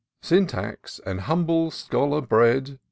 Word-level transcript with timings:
Sjoitax, 0.23 0.99
an 1.05 1.19
humble 1.19 1.69
scholar 1.69 2.21
bred. 2.21 2.79